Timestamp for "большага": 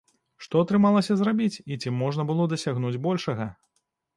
3.07-3.51